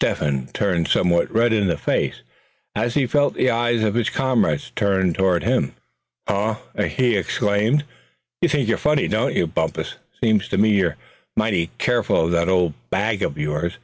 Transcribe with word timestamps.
Step 0.00 0.18
hen 0.18 0.48
turned 0.52 0.86
somewhat 0.86 1.28
red 1.34 1.52
in 1.52 1.66
the 1.66 1.76
face, 1.76 2.22
as 2.72 2.94
he 2.94 3.04
felt 3.04 3.34
the 3.34 3.50
eyes 3.50 3.82
of 3.82 3.96
his 3.96 4.10
comrades 4.10 4.70
turned 4.76 5.16
toward 5.16 5.42
him. 5.42 5.74
"Huh!" 6.28 6.58
he 6.88 7.16
exclaimed, 7.16 7.82
"think 8.44 8.68
you're 8.68 8.78
funny, 8.78 9.08
don't 9.08 9.34
you, 9.34 9.48
Bumpus? 9.48 9.96
Seems 10.22 10.46
to 10.50 10.56
me 10.56 10.68
you're 10.68 10.96
mighty 11.36 11.70
careful 11.78 12.26
of 12.26 12.30
that 12.30 12.48
old 12.48 12.74
bag 12.90 13.22
of 13.24 13.36
yours. 13.36 13.78